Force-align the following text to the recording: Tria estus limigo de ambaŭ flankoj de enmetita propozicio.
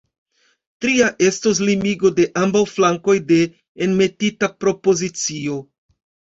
Tria 0.85 1.09
estus 1.27 1.61
limigo 1.67 2.11
de 2.21 2.25
ambaŭ 2.45 2.63
flankoj 2.73 3.17
de 3.29 3.39
enmetita 3.89 4.53
propozicio. 4.67 5.63